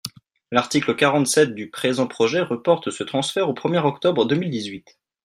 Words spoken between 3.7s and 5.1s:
octobre deux mille dix-huit.